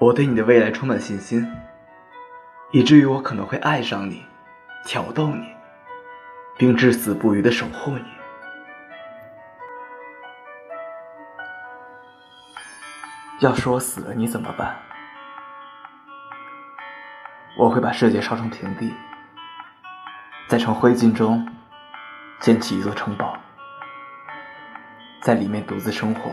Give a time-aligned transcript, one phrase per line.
[0.00, 1.46] 我对你的未来充满信心，
[2.70, 4.24] 以至于我可能会爱上你，
[4.82, 5.54] 挑逗你，
[6.56, 8.04] 并至死不渝的守护你。
[13.40, 14.74] 要是我死了，你怎么办？
[17.58, 18.94] 我会把世界烧成平地，
[20.48, 21.46] 在成灰烬中
[22.40, 23.38] 建起一座城堡，
[25.20, 26.30] 在里面独自生活，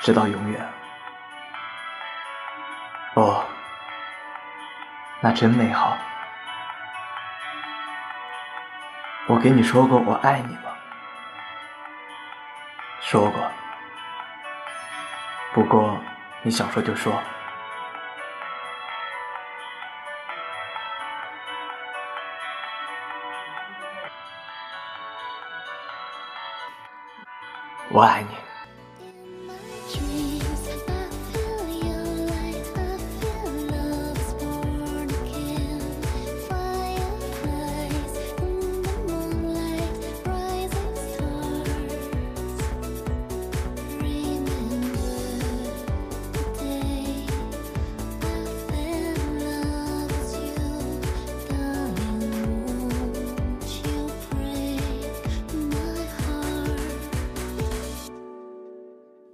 [0.00, 0.68] 直到永远。
[3.14, 3.44] 哦，
[5.20, 5.96] 那真美好。
[9.26, 10.62] 我给你说过我爱你吗？
[13.00, 13.52] 说过。
[15.52, 15.98] 不过
[16.42, 17.12] 你想说就说。
[27.88, 28.49] 我爱你。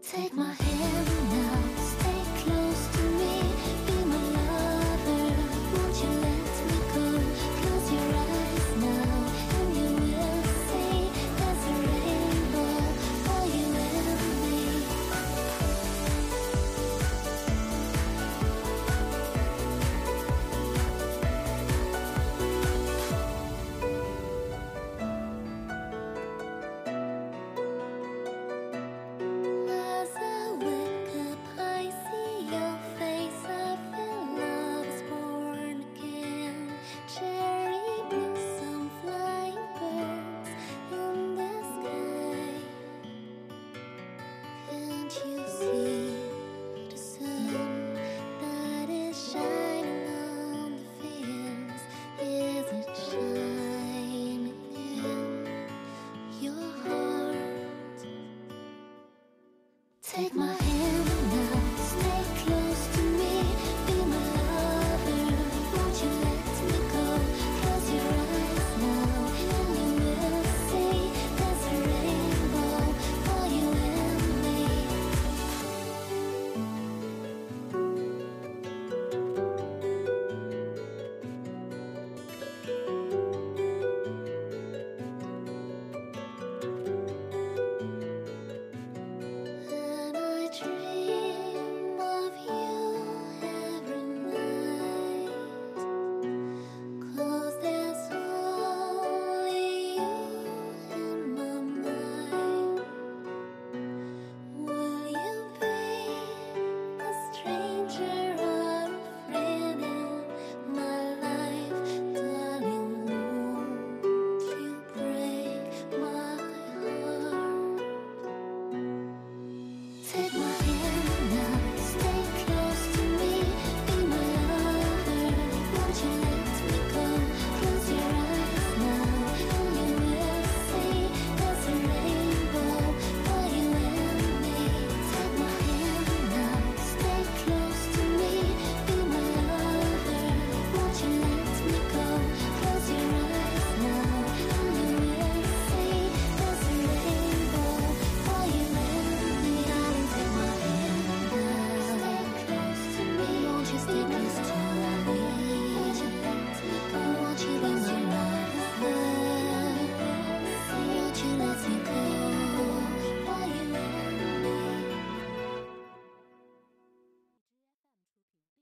[0.08, 0.65] Take my hand.